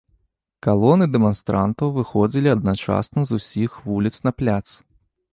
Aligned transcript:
Калоны 0.67 1.05
дэманстрантаў 1.15 1.91
выходзілі 1.97 2.49
адначасна 2.57 3.19
з 3.31 3.39
усіх 3.41 3.77
вуліц 3.91 4.13
на 4.29 4.33
пляц. 4.41 4.67